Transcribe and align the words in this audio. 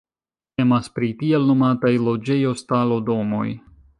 Temas 0.61 0.87
pri 0.95 1.09
tiel 1.19 1.45
nomataj 1.51 1.93
loĝejo-stalo-domoj. 2.07 3.47